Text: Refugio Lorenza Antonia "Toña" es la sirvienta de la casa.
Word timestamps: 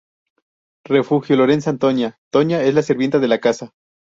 Refugio 0.83 1.35
Lorenza 1.35 1.69
Antonia 1.69 2.17
"Toña" 2.33 2.63
es 2.63 2.73
la 2.73 2.81
sirvienta 2.81 3.19
de 3.19 3.27
la 3.27 3.37
casa. 3.39 3.71